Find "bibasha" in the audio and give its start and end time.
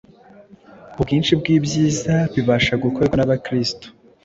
2.33-2.73